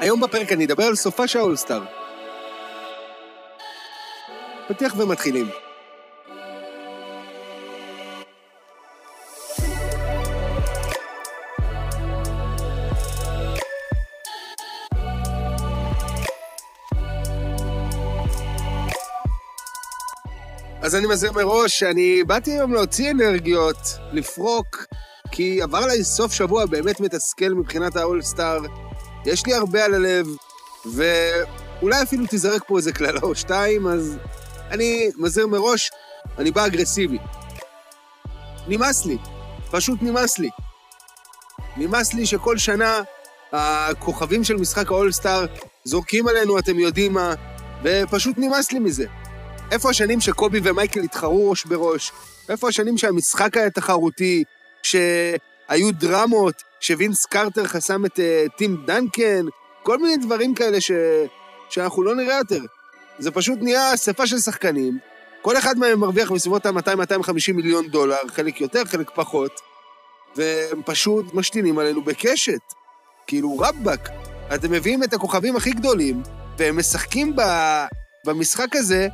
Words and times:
היום 0.00 0.20
בפרק 0.20 0.52
אני 0.52 0.64
אדבר 0.64 0.84
על 0.84 0.94
סופה 0.94 1.28
של 1.28 1.38
האולסטאר. 1.38 1.82
פתיח 4.68 4.94
ומתחילים. 4.98 5.46
אז 20.82 20.94
אני 20.94 21.06
מזהיר 21.06 21.32
מראש 21.32 21.78
שאני 21.78 22.24
באתי 22.26 22.50
היום 22.50 22.72
להוציא 22.72 23.10
אנרגיות, 23.10 23.76
לפרוק, 24.12 24.86
כי 25.30 25.62
עבר 25.62 25.78
עליי 25.78 26.04
סוף 26.04 26.32
שבוע 26.32 26.66
באמת 26.66 27.00
מתסכל 27.00 27.48
מבחינת 27.48 27.96
האולסטאר. 27.96 28.58
יש 29.26 29.46
לי 29.46 29.54
הרבה 29.54 29.84
על 29.84 29.94
הלב, 29.94 30.26
ואולי 30.86 32.02
אפילו 32.02 32.24
תזרק 32.30 32.62
פה 32.66 32.76
איזה 32.76 32.92
קללה 32.92 33.20
או 33.22 33.34
שתיים, 33.34 33.86
אז 33.86 34.16
אני 34.70 35.10
מזהיר 35.16 35.46
מראש, 35.46 35.90
אני 36.38 36.50
בא 36.50 36.66
אגרסיבי. 36.66 37.18
נמאס 38.68 39.06
לי, 39.06 39.18
פשוט 39.70 39.98
נמאס 40.02 40.38
לי. 40.38 40.48
נמאס 41.76 42.14
לי 42.14 42.26
שכל 42.26 42.58
שנה 42.58 43.02
הכוכבים 43.52 44.44
של 44.44 44.56
משחק 44.56 44.90
האולסטאר 44.90 45.46
זורקים 45.84 46.28
עלינו, 46.28 46.58
אתם 46.58 46.78
יודעים 46.78 47.12
מה, 47.12 47.34
ופשוט 47.82 48.38
נמאס 48.38 48.72
לי 48.72 48.78
מזה. 48.78 49.06
איפה 49.70 49.90
השנים 49.90 50.20
שקובי 50.20 50.60
ומייקל 50.62 51.00
התחרו 51.00 51.50
ראש 51.50 51.64
בראש? 51.64 52.12
איפה 52.48 52.68
השנים 52.68 52.98
שהמשחק 52.98 53.56
היה 53.56 53.70
תחרותי, 53.70 54.44
שהיו 54.82 55.92
דרמות, 55.92 56.62
שווינס 56.86 57.26
קרטר 57.26 57.64
חסם 57.66 58.04
את 58.06 58.18
uh, 58.18 58.56
טים 58.56 58.76
דנקן, 58.86 59.46
כל 59.82 59.98
מיני 59.98 60.16
דברים 60.16 60.54
כאלה 60.54 60.80
ש... 60.80 60.90
שאנחנו 61.70 62.02
לא 62.02 62.14
נראה 62.14 62.38
יותר. 62.38 62.60
זה 63.18 63.30
פשוט 63.30 63.58
נהיה 63.62 63.94
אספה 63.94 64.26
של 64.26 64.38
שחקנים, 64.38 64.98
כל 65.42 65.56
אחד 65.56 65.78
מהם 65.78 66.00
מרוויח 66.00 66.32
בסביבות 66.32 66.66
ה-200-250 66.66 67.52
מיליון 67.54 67.88
דולר, 67.88 68.16
חלק 68.28 68.60
יותר, 68.60 68.84
חלק 68.84 69.10
פחות, 69.14 69.60
והם 70.36 70.82
פשוט 70.84 71.34
משתינים 71.34 71.78
עלינו 71.78 72.04
בקשת. 72.04 72.60
כאילו, 73.26 73.58
רבאק, 73.58 74.08
אתם 74.54 74.72
מביאים 74.72 75.02
את 75.02 75.12
הכוכבים 75.12 75.56
הכי 75.56 75.70
גדולים, 75.70 76.22
והם 76.58 76.78
משחקים 76.78 77.36
ב... 77.36 77.42
במשחק 78.26 78.76
הזה 78.76 79.08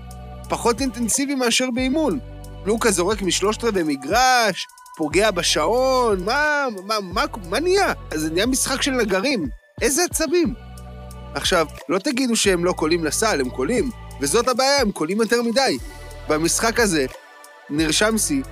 פחות 0.49 0.81
אינטנסיבי 0.81 1.35
מאשר 1.35 1.71
באימון. 1.75 2.19
לוקה 2.67 2.91
זורק 2.91 3.23
משלושת 3.23 3.65
רבעי 3.65 3.83
מגרש, 3.83 4.67
פוגע 5.01 5.31
בשעון, 5.31 6.25
מה, 6.25 6.67
מה, 6.87 7.01
מה, 7.01 7.25
מה 7.49 7.61
נהיה? 7.61 7.93
זה 8.15 8.31
נהיה 8.31 8.47
משחק 8.47 8.83
של 8.83 8.91
נגרים. 8.91 9.49
איזה 9.83 10.05
עצבים. 10.11 10.55
עכשיו, 11.35 11.67
לא 11.89 11.99
תגידו 11.99 12.37
שהם 12.37 12.65
לא 12.65 12.73
קולים 12.73 13.05
לסל, 13.05 13.41
הם 13.41 13.51
קולים, 13.51 13.91
וזאת 14.21 14.49
הבעיה, 14.49 14.81
הם 14.81 14.93
קולים 14.93 15.21
יותר 15.21 15.43
מדי. 15.43 15.79
במשחק 16.29 16.81
הזה 16.81 17.07
נרשם 17.71 18.19
שיא 18.19 18.43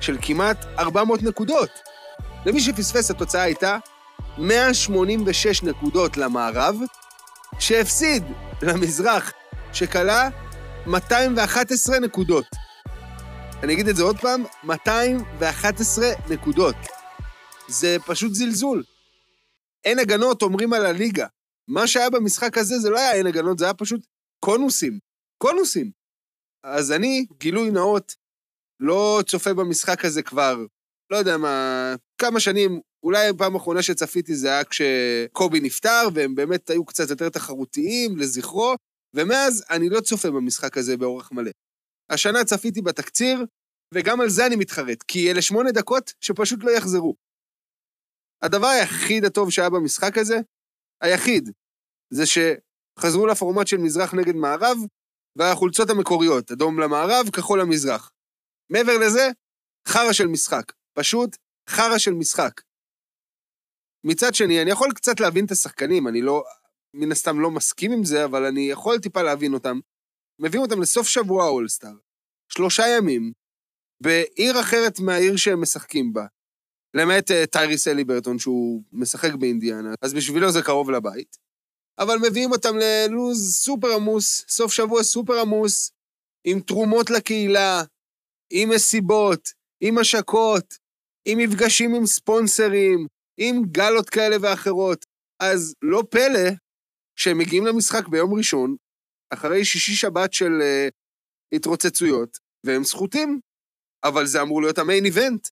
של 0.00 0.16
כמעט 0.22 0.64
400 0.78 1.22
נקודות. 1.22 1.70
למי 2.46 2.60
שפספס, 2.60 3.10
התוצאה 3.10 3.42
הייתה 3.42 3.78
186 4.38 5.62
נקודות 5.62 6.16
למערב, 6.16 6.76
שהפסיד 7.58 8.24
למזרח, 8.62 9.32
שכלה 9.72 10.28
211 10.86 11.98
נקודות. 11.98 12.67
אני 13.62 13.72
אגיד 13.72 13.88
את 13.88 13.96
זה 13.96 14.02
עוד 14.02 14.16
פעם, 14.20 14.44
211 14.64 16.06
נקודות. 16.30 16.76
זה 17.68 17.96
פשוט 18.06 18.34
זלזול. 18.34 18.84
אין 19.84 19.98
הגנות, 19.98 20.42
אומרים 20.42 20.72
על 20.72 20.86
הליגה. 20.86 21.26
מה 21.68 21.86
שהיה 21.86 22.10
במשחק 22.10 22.58
הזה 22.58 22.78
זה 22.78 22.90
לא 22.90 22.98
היה 22.98 23.12
אין 23.12 23.26
הגנות, 23.26 23.58
זה 23.58 23.64
היה 23.64 23.74
פשוט 23.74 24.06
קונוסים. 24.44 24.98
קונוסים. 25.42 25.90
אז 26.64 26.92
אני, 26.92 27.26
גילוי 27.38 27.70
נאות, 27.70 28.14
לא 28.80 29.22
צופה 29.26 29.54
במשחק 29.54 30.04
הזה 30.04 30.22
כבר, 30.22 30.64
לא 31.10 31.16
יודע 31.16 31.36
מה, 31.36 31.94
כמה 32.18 32.40
שנים, 32.40 32.80
אולי 33.02 33.28
הפעם 33.28 33.54
האחרונה 33.54 33.82
שצפיתי 33.82 34.34
זה 34.34 34.48
היה 34.48 34.64
כשקובי 34.64 35.60
נפטר, 35.60 36.08
והם 36.14 36.34
באמת 36.34 36.70
היו 36.70 36.84
קצת 36.84 37.10
יותר 37.10 37.28
תחרותיים 37.28 38.16
לזכרו, 38.16 38.74
ומאז 39.14 39.64
אני 39.70 39.88
לא 39.88 40.00
צופה 40.00 40.30
במשחק 40.30 40.78
הזה 40.78 40.96
באורך 40.96 41.32
מלא. 41.32 41.50
השנה 42.10 42.44
צפיתי 42.44 42.82
בתקציר, 42.82 43.44
וגם 43.94 44.20
על 44.20 44.28
זה 44.28 44.46
אני 44.46 44.56
מתחרט, 44.56 45.02
כי 45.02 45.30
אלה 45.30 45.42
שמונה 45.42 45.72
דקות 45.72 46.12
שפשוט 46.20 46.58
לא 46.62 46.70
יחזרו. 46.70 47.14
הדבר 48.42 48.66
היחיד 48.66 49.24
הטוב 49.24 49.50
שהיה 49.50 49.70
במשחק 49.70 50.18
הזה, 50.18 50.36
היחיד, 51.02 51.50
זה 52.12 52.22
שחזרו 52.26 53.26
לפורמט 53.26 53.66
של 53.66 53.76
מזרח 53.76 54.14
נגד 54.14 54.34
מערב, 54.34 54.76
והחולצות 55.38 55.90
המקוריות, 55.90 56.50
אדום 56.50 56.80
למערב, 56.80 57.30
כחול 57.36 57.60
למזרח. 57.60 58.10
מעבר 58.72 58.98
לזה, 59.06 59.28
חרא 59.88 60.12
של 60.12 60.26
משחק. 60.26 60.72
פשוט 60.98 61.36
חרא 61.68 61.98
של 61.98 62.10
משחק. 62.10 62.60
מצד 64.04 64.34
שני, 64.34 64.62
אני 64.62 64.70
יכול 64.70 64.88
קצת 64.94 65.20
להבין 65.20 65.44
את 65.44 65.50
השחקנים, 65.50 66.08
אני 66.08 66.22
לא, 66.22 66.44
מן 66.94 67.12
הסתם 67.12 67.40
לא 67.40 67.50
מסכים 67.50 67.92
עם 67.92 68.04
זה, 68.04 68.24
אבל 68.24 68.44
אני 68.44 68.60
יכול 68.60 68.98
טיפה 68.98 69.22
להבין 69.22 69.54
אותם. 69.54 69.80
מביאים 70.38 70.62
אותם 70.62 70.80
לסוף 70.80 71.08
שבוע 71.08 71.48
אולסטאר, 71.48 71.94
שלושה 72.48 72.82
ימים, 72.96 73.32
בעיר 74.02 74.60
אחרת 74.60 75.00
מהעיר 75.00 75.36
שהם 75.36 75.62
משחקים 75.62 76.12
בה. 76.12 76.26
למעט 76.94 77.30
uh, 77.30 77.46
טייריס 77.46 77.88
אליברטון, 77.88 78.38
שהוא 78.38 78.82
משחק 78.92 79.34
באינדיאנה, 79.34 79.94
אז 80.02 80.14
בשבילו 80.14 80.52
זה 80.52 80.62
קרוב 80.62 80.90
לבית. 80.90 81.36
אבל 81.98 82.16
מביאים 82.28 82.52
אותם 82.52 82.76
ללוז 82.76 83.54
סופר 83.54 83.94
עמוס, 83.94 84.44
סוף 84.48 84.72
שבוע 84.72 85.02
סופר 85.02 85.40
עמוס, 85.40 85.92
עם 86.44 86.60
תרומות 86.60 87.10
לקהילה, 87.10 87.82
עם 88.52 88.68
מסיבות, 88.68 89.48
עם 89.80 89.98
השקות, 89.98 90.74
עם 91.24 91.38
מפגשים 91.38 91.94
עם 91.94 92.06
ספונסרים, 92.06 93.06
עם 93.40 93.62
גלות 93.70 94.10
כאלה 94.10 94.36
ואחרות. 94.40 95.04
אז 95.40 95.74
לא 95.82 96.02
פלא 96.10 96.50
שהם 97.16 97.38
מגיעים 97.38 97.66
למשחק 97.66 98.08
ביום 98.08 98.34
ראשון, 98.34 98.76
אחרי 99.30 99.64
שישי-שבת 99.64 100.32
של 100.32 100.52
uh, 100.60 100.90
התרוצצויות, 101.56 102.38
והם 102.66 102.84
זכותים, 102.84 103.40
אבל 104.04 104.26
זה 104.26 104.42
אמור 104.42 104.62
להיות 104.62 104.78
המיין 104.78 105.04
איבנט. 105.04 105.48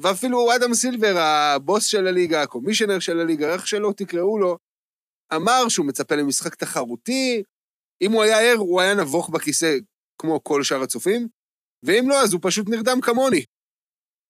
ואפילו 0.00 0.56
אדם 0.56 0.74
סילבר, 0.74 1.14
הבוס 1.18 1.84
של 1.84 2.06
הליגה, 2.06 2.42
הקומישיונר 2.42 2.98
של 2.98 3.20
הליגה, 3.20 3.54
איך 3.54 3.66
שלא 3.66 3.92
תקראו 3.96 4.38
לו, 4.38 4.58
אמר 5.34 5.68
שהוא 5.68 5.86
מצפה 5.86 6.14
למשחק 6.16 6.54
תחרותי. 6.54 7.42
אם 8.02 8.12
הוא 8.12 8.22
היה 8.22 8.40
ער, 8.40 8.56
הוא 8.58 8.80
היה 8.80 8.94
נבוך 8.94 9.30
בכיסא 9.30 9.76
כמו 10.18 10.44
כל 10.44 10.62
שאר 10.62 10.82
הצופים, 10.82 11.28
ואם 11.82 12.04
לא, 12.08 12.22
אז 12.22 12.32
הוא 12.32 12.40
פשוט 12.42 12.68
נרדם 12.68 13.00
כמוני. 13.02 13.44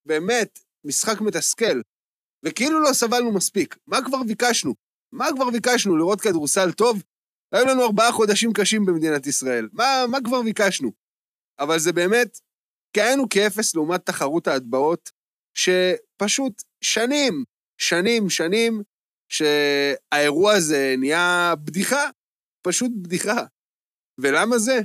באמת, 0.07 0.59
משחק 0.85 1.21
מתסכל. 1.21 1.81
וכאילו 2.45 2.81
לא 2.81 2.93
סבלנו 2.93 3.33
מספיק. 3.35 3.77
מה 3.87 4.05
כבר 4.05 4.23
ביקשנו? 4.23 4.75
מה 5.13 5.27
כבר 5.37 5.51
ביקשנו? 5.51 5.97
לראות 5.97 6.21
כדורסל 6.21 6.73
טוב? 6.73 7.03
היו 7.53 7.67
לנו 7.67 7.85
ארבעה 7.85 8.13
חודשים 8.13 8.53
קשים 8.53 8.85
במדינת 8.85 9.27
ישראל. 9.27 9.69
מה, 9.73 10.05
מה 10.11 10.19
כבר 10.25 10.43
ביקשנו? 10.43 10.93
אבל 11.59 11.79
זה 11.79 11.93
באמת 11.93 12.39
כאין 12.93 13.21
וכאפס 13.21 13.75
לעומת 13.75 14.07
תחרות 14.07 14.47
ההטבעות, 14.49 15.11
שפשוט 15.55 16.63
שנים, 16.85 17.45
שנים, 17.81 18.31
שנים, 18.31 18.83
שהאירוע 19.29 20.53
הזה 20.53 20.95
נהיה 20.99 21.55
בדיחה, 21.65 22.11
פשוט 22.63 22.91
בדיחה. 23.03 23.45
ולמה 24.19 24.59
זה? 24.59 24.81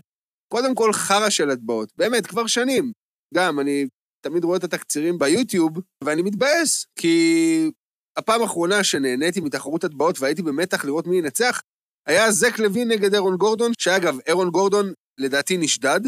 קודם 0.52 0.76
כל 0.76 0.94
חרא 0.94 1.30
של 1.30 1.50
הטבעות, 1.50 1.92
באמת, 1.98 2.28
כבר 2.28 2.48
שנים. 2.48 2.92
גם, 3.34 3.60
אני 3.60 3.88
תמיד 4.22 4.44
רואה 4.44 4.58
את 4.58 4.64
התקצירים 4.64 5.18
ביוטיוב, 5.18 5.72
ואני 6.04 6.22
מתבאס, 6.22 6.86
כי 7.00 7.72
הפעם 8.18 8.42
האחרונה 8.42 8.84
שנהניתי 8.84 9.42
מתחרות 9.42 9.84
הטבעות 9.84 10.20
והייתי 10.20 10.42
במתח 10.42 10.86
לראות 10.86 11.08
מי 11.08 11.18
ינצח, 11.18 11.62
היה 12.08 12.32
זק 12.32 12.60
לוין 12.60 12.92
נגד 12.92 13.14
אירון 13.14 13.38
גורדון, 13.38 13.72
שאגב, 13.78 14.18
אירון 14.28 14.50
גורדון 14.50 14.94
לדעתי 15.18 15.58
נשדד, 15.58 16.00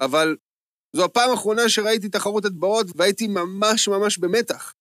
אבל 0.00 0.36
זו 0.96 1.04
הפעם 1.04 1.30
האחרונה 1.30 1.68
שראיתי 1.68 2.08
תחרות 2.08 2.44
הטבעות 2.44 2.86
והייתי 2.94 3.28
ממש 3.28 3.88
ממש 3.88 4.18
במתח. 4.18 4.72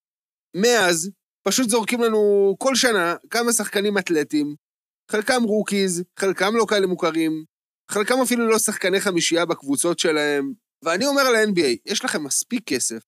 מאז, 0.55 1.09
פשוט 1.47 1.69
זורקים 1.69 2.01
לנו 2.01 2.55
כל 2.59 2.75
שנה 2.75 3.15
כמה 3.29 3.53
שחקנים 3.53 3.97
אתלטים, 3.97 4.55
חלקם 5.11 5.43
rookies, 5.43 6.03
חלקם 6.19 6.55
לא 6.55 6.65
כאלה 6.69 6.87
מוכרים, 6.87 7.45
חלקם 7.91 8.15
אפילו 8.23 8.49
לא 8.49 8.59
שחקני 8.59 9.01
חמישייה 9.01 9.45
בקבוצות 9.45 9.99
שלהם, 9.99 10.53
ואני 10.83 11.05
אומר 11.05 11.21
על 11.21 11.35
ה-NBA, 11.35 11.77
יש 11.85 12.05
לכם 12.05 12.23
מספיק 12.23 12.63
כסף, 12.67 13.03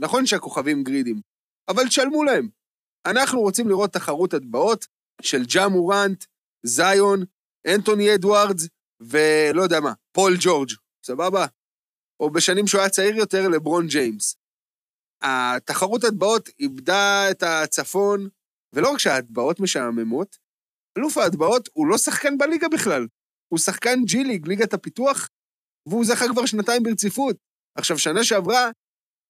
נכון 0.00 0.26
שהכוכבים 0.26 0.82
greedy-ם, 0.84 1.20
אבל 1.68 1.88
תשלמו 1.88 2.24
להם. 2.24 2.48
אנחנו 3.06 3.40
רוצים 3.40 3.68
לראות 3.68 3.92
תחרות 3.92 4.34
הטבעות 4.34 4.86
של 5.22 5.44
ג'ה 5.44 5.68
מורנט, 5.68 6.24
זיון, 6.66 7.24
אנטוני 7.74 8.14
אדוארדס, 8.14 8.68
ולא 9.00 9.62
יודע 9.62 9.80
מה, 9.80 9.92
פול 10.12 10.34
ג'ורג', 10.40 10.70
סבבה? 11.06 11.46
או 12.20 12.30
בשנים 12.30 12.66
שהוא 12.66 12.80
היה 12.80 12.90
צעיר 12.90 13.16
יותר, 13.16 13.48
לברון 13.48 13.86
ג'יימס. 13.86 14.36
תחרות 15.22 16.04
ההטבעות 16.04 16.48
איבדה 16.60 17.30
את 17.30 17.42
הצפון, 17.42 18.28
ולא 18.72 18.92
רק 18.92 18.98
שההטבעות 18.98 19.60
משעממות, 19.60 20.36
אלוף 20.98 21.18
ההטבעות 21.18 21.68
הוא 21.72 21.86
לא 21.86 21.98
שחקן 21.98 22.38
בליגה 22.38 22.68
בכלל. 22.68 23.06
הוא 23.48 23.58
שחקן 23.58 24.04
ג'י 24.04 24.24
ליג, 24.24 24.48
ליגת 24.48 24.74
הפיתוח, 24.74 25.28
והוא 25.88 26.04
זכה 26.04 26.24
כבר 26.32 26.46
שנתיים 26.46 26.82
ברציפות. 26.82 27.36
עכשיו, 27.78 27.98
שנה 27.98 28.24
שעברה, 28.24 28.70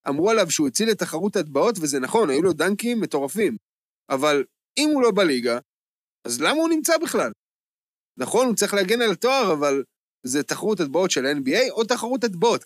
אמרו 0.08 0.30
עליו 0.30 0.50
שהוא 0.50 0.68
הציל 0.68 0.90
את 0.90 0.98
תחרות 0.98 1.36
הטבעות, 1.36 1.78
וזה 1.78 2.00
נכון, 2.00 2.30
היו 2.30 2.42
לו 2.42 2.52
דנקים 2.52 3.00
מטורפים. 3.00 3.56
אבל 4.10 4.44
אם 4.78 4.90
הוא 4.94 5.02
לא 5.02 5.10
בליגה, 5.16 5.58
אז 6.26 6.40
למה 6.40 6.60
הוא 6.60 6.68
נמצא 6.68 6.98
בכלל? 6.98 7.32
נכון, 8.18 8.46
הוא 8.46 8.54
צריך 8.54 8.74
להגן 8.74 9.02
על 9.02 9.12
התואר, 9.12 9.52
אבל 9.52 9.84
זה 10.26 10.42
תחרות 10.42 10.80
הטבעות 10.80 11.10
של 11.10 11.26
ה-NBA 11.26 11.70
או 11.70 11.84
תחרות 11.84 12.24
הטבעות. 12.24 12.64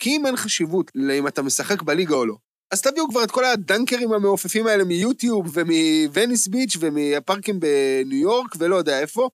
כי 0.00 0.10
אם 0.10 0.26
אין 0.26 0.36
חשיבות 0.36 0.90
לאם 0.94 1.28
אתה 1.28 1.42
משחק 1.42 1.82
בליגה 1.82 2.14
או 2.14 2.26
לא, 2.26 2.36
אז 2.72 2.82
תביאו 2.82 3.08
כבר 3.10 3.24
את 3.24 3.30
כל 3.30 3.44
הדנקרים 3.44 4.12
המעופפים 4.12 4.66
האלה 4.66 4.84
מיוטיוב 4.84 5.46
ומווניס 5.52 6.48
ביץ' 6.48 6.76
ומהפארקים 6.80 7.60
בניו 7.60 8.18
יורק 8.18 8.50
ולא 8.58 8.76
יודע 8.76 9.00
איפה, 9.00 9.28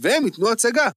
והם 0.00 0.24
ייתנו 0.24 0.52
הצגה. 0.52 0.90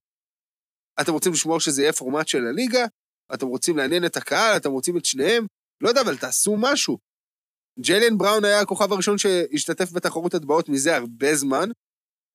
אתם 1.00 1.12
רוצים 1.12 1.32
לשמור 1.32 1.60
שזה 1.60 1.82
יהיה 1.82 1.92
פורמט 1.92 2.28
של 2.28 2.46
הליגה? 2.46 2.86
אתם 3.34 3.46
רוצים 3.46 3.76
לעניין 3.76 4.04
את 4.06 4.16
הקהל? 4.16 4.56
אתם 4.56 4.70
רוצים 4.70 4.96
את 4.96 5.04
שניהם? 5.04 5.46
לא 5.80 5.88
יודע, 5.88 6.00
אבל 6.00 6.16
תעשו 6.16 6.56
משהו. 6.58 6.98
ג'ליאן 7.80 8.18
בראון 8.18 8.44
היה 8.44 8.60
הכוכב 8.60 8.92
הראשון 8.92 9.18
שהשתתף 9.18 9.92
בתחרות 9.92 10.34
הטבעות 10.34 10.68
מזה 10.68 10.96
הרבה 10.96 11.34
זמן, 11.34 11.68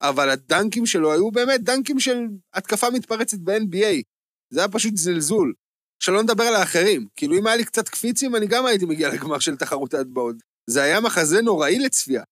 אבל 0.04 0.30
הדנקים 0.30 0.86
שלו 0.86 1.14
היו 1.14 1.32
באמת 1.32 1.64
דנקים 1.64 2.00
של 2.00 2.18
התקפה 2.54 2.90
מתפרצת 2.90 3.38
ב-NBA. 3.40 4.02
זה 4.50 4.60
היה 4.60 4.70
פשוט 4.70 4.96
זלזול. 4.96 5.54
שלא 6.00 6.24
נדבר 6.24 6.44
על 6.44 6.56
האחרים. 6.56 7.08
כאילו, 7.16 7.38
אם 7.38 7.48
היה 7.48 7.56
לי 7.56 7.66
קצת 7.66 7.90
קפיצים, 7.90 8.36
אני 8.36 8.48
גם 8.48 8.66
הייתי 8.66 8.86
מגיע 8.86 9.10
לגמר 9.14 9.40
של 9.40 9.56
תחרות 9.56 9.94
ההטבעות. 9.94 10.36
זה 10.70 10.84
היה 10.84 11.02
מחזה 11.02 11.42
נוראי 11.42 11.80
לצפייה. 11.80 12.24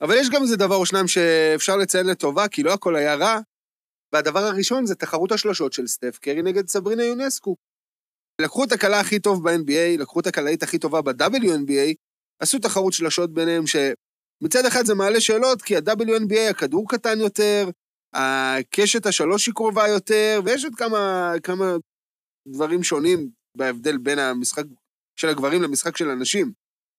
אבל 0.00 0.14
יש 0.20 0.30
גם 0.30 0.42
איזה 0.42 0.56
דבר 0.56 0.76
או 0.76 0.86
שניים 0.86 1.08
שאפשר 1.08 1.76
לציין 1.76 2.06
לטובה, 2.06 2.48
כי 2.48 2.62
לא 2.62 2.72
הכל 2.72 2.96
היה 2.96 3.14
רע, 3.14 3.40
והדבר 4.12 4.38
הראשון 4.38 4.86
זה 4.86 4.94
תחרות 4.94 5.32
השלושות 5.32 5.72
של 5.72 5.86
סטף 5.86 6.18
קרי 6.18 6.42
נגד 6.42 6.68
סברינה 6.68 7.04
יונסקו. 7.04 7.56
לקחו 8.40 8.64
את 8.64 8.72
הקלה 8.72 9.00
הכי 9.00 9.18
טוב 9.18 9.48
ב-NBA, 9.48 10.00
לקחו 10.00 10.20
את 10.20 10.26
הקלעית 10.26 10.62
הכי 10.62 10.78
טובה 10.78 11.02
ב-WNBA, 11.02 11.94
עשו 12.40 12.58
תחרות 12.58 12.92
שלשות 12.92 13.34
ביניהם 13.34 13.66
שמצד 14.42 14.66
אחד 14.66 14.84
זה 14.84 14.94
מעלה 14.94 15.20
שאלות, 15.20 15.62
כי 15.62 15.76
ה-WNBA 15.76 16.50
הכדור 16.50 16.88
קטן 16.88 17.20
יותר, 17.20 17.68
הקשת 18.14 19.06
השלוש 19.06 19.46
היא 19.46 19.54
קרובה 19.54 19.88
יותר, 19.88 20.40
ויש 20.44 20.64
עוד 20.64 20.74
כמה, 20.74 21.32
כמה 21.42 21.64
דברים 22.48 22.82
שונים 22.82 23.30
בהבדל 23.56 23.98
בין 23.98 24.18
המשחק 24.18 24.64
של 25.16 25.28
הגברים 25.28 25.62
למשחק 25.62 25.96
של 25.96 26.10
הנשים. 26.10 26.52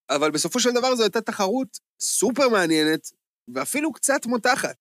אבל 0.09 0.31
בסופו 0.31 0.59
של 0.59 0.71
דבר 0.71 0.95
זו 0.95 1.03
הייתה 1.03 1.21
תחרות 1.21 1.79
סופר 2.01 2.49
מעניינת, 2.49 3.11
ואפילו 3.53 3.93
קצת 3.93 4.25
מותחת. 4.25 4.75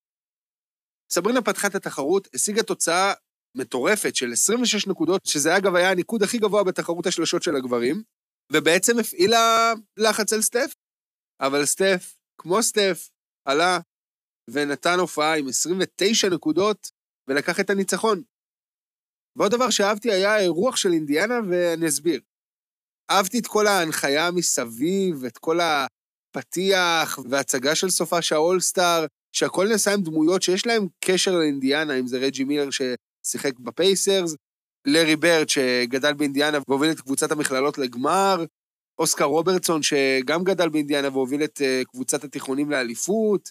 סברינה 1.11 1.41
פתחה 1.41 1.67
את 1.67 1.75
התחרות, 1.75 2.27
השיגה 2.33 2.63
תוצאה 2.63 3.13
מטורפת 3.57 4.15
של 4.15 4.31
26 4.31 4.87
נקודות, 4.87 5.25
שזה 5.25 5.57
אגב 5.57 5.75
היה 5.75 5.91
הניקוד 5.91 6.23
הכי 6.23 6.37
גבוה 6.37 6.63
בתחרות 6.63 7.07
השלשות 7.07 7.43
של 7.43 7.55
הגברים, 7.55 8.03
ובעצם 8.51 8.99
הפעילה 8.99 9.73
לחץ 9.97 10.33
על 10.33 10.41
סטף. 10.41 10.73
אבל 11.41 11.65
סטף, 11.65 12.15
כמו 12.37 12.63
סטף, 12.63 13.09
עלה 13.45 13.79
ונתן 14.49 14.99
הופעה 14.99 15.37
עם 15.37 15.47
29 15.47 16.29
נקודות 16.29 16.91
ולקח 17.27 17.59
את 17.59 17.69
הניצחון. 17.69 18.23
ועוד 19.35 19.51
דבר 19.51 19.69
שאהבתי 19.69 20.11
היה 20.11 20.35
האירוח 20.35 20.75
של 20.75 20.89
אינדיאנה, 20.93 21.39
ואני 21.49 21.87
אסביר. 21.87 22.21
אהבתי 23.11 23.39
את 23.39 23.47
כל 23.47 23.67
ההנחיה 23.67 24.31
מסביב, 24.31 25.25
את 25.25 25.37
כל 25.37 25.59
הפתיח 25.59 27.19
והצגה 27.29 27.75
של 27.75 27.89
סופה 27.89 28.21
של 28.21 28.35
האולסטאר, 28.35 29.05
שהכל 29.35 29.67
נעשה 29.67 29.93
עם 29.93 30.01
דמויות 30.01 30.41
שיש 30.41 30.65
להם 30.65 30.87
קשר 31.05 31.31
לאינדיאנה, 31.31 31.99
אם 31.99 32.07
זה 32.07 32.17
רג'י 32.17 32.43
מילר 32.43 32.69
ששיחק 32.71 33.59
בפייסרס, 33.59 34.35
לארי 34.87 35.15
ברד 35.15 35.49
שגדל 35.49 36.13
באינדיאנה 36.13 36.57
והוביל 36.67 36.91
את 36.91 37.01
קבוצת 37.01 37.31
המכללות 37.31 37.77
לגמר, 37.77 38.45
אוסקר 38.99 39.25
רוברטסון 39.25 39.81
שגם 39.83 40.43
גדל 40.43 40.69
באינדיאנה 40.69 41.09
והוביל 41.09 41.43
את 41.43 41.61
אה, 41.61 41.81
קבוצת 41.87 42.23
התיכונים 42.23 42.71
לאליפות. 42.71 43.49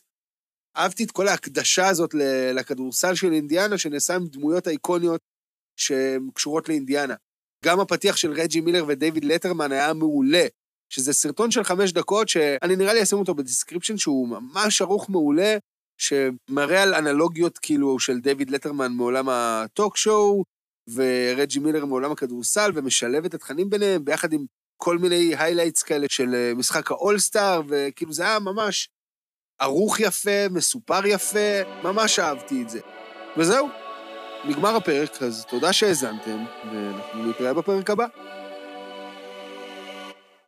אהבתי 0.77 1.05
את 1.05 1.11
כל 1.11 1.29
ההקדשה 1.29 1.89
הזאת 1.89 2.15
לכדורסל 2.55 3.15
של 3.15 3.33
אינדיאנה, 3.33 3.79
שנעשה 3.79 4.15
עם 4.15 4.27
דמויות 4.27 4.67
האיקוניות 4.67 5.21
שקשורות 5.77 6.69
לאינדיאנה. 6.69 7.15
גם 7.65 7.81
הפתיח 7.81 8.17
של 8.17 8.33
רג'י 8.33 8.61
מילר 8.61 8.85
ודייוויד 8.89 9.25
לטרמן 9.25 9.73
היה 9.73 9.93
מעולה, 9.93 10.47
שזה 10.93 11.13
סרטון 11.13 11.51
של 11.51 11.65
חמש 11.65 11.93
דקות, 11.93 12.29
שאני 12.29 12.77
נראה 12.77 12.95
לי 12.95 13.03
אשים 13.03 13.19
אותו 13.19 13.35
ב 13.35 13.40
description, 13.40 13.97
שהוא 13.97 14.29
ממש 14.29 14.83
ערוך 14.83 15.11
מעולה, 15.11 15.57
שמראה 15.99 16.83
על 16.83 16.95
אנלוגיות 16.95 17.59
כאילו 17.59 17.99
של 17.99 18.21
דיוויד 18.21 18.51
לטרמן 18.51 18.93
מעולם 18.93 19.29
ה 19.29 19.43
talk 19.43 19.97
show, 19.97 20.45
ורג'י 20.95 21.59
מילר 21.59 21.85
מעולם 21.85 22.13
הכדורסל, 22.13 22.71
ומשלב 22.75 23.25
את 23.25 23.35
התכנים 23.35 23.71
ביניהם, 23.71 24.05
ביחד 24.05 24.33
עם 24.33 24.45
כל 24.85 24.99
מיני 24.99 25.35
highlights 25.39 25.83
כאלה 25.83 26.07
של 26.11 26.35
אה, 26.35 26.53
משחק 26.55 26.91
האולסטאר, 26.91 27.63
וכאילו 27.69 28.13
זה 28.13 28.23
היה 28.23 28.39
ממש 28.39 28.89
ערוך 29.59 30.01
יפה, 30.01 30.49
מסופר 30.51 31.07
יפה, 31.07 31.63
ממש 31.83 32.19
אהבתי 32.19 32.63
את 32.63 32.69
זה. 32.71 32.81
וזהו, 33.37 33.69
נגמר 34.45 34.77
הפרק, 34.77 35.23
אז 35.23 35.45
תודה 35.49 35.73
שהאזנתם, 35.73 36.45
ואנחנו 36.73 37.31
נתראה 37.31 37.55
בפרק 37.55 37.91
הבא. 37.91 38.07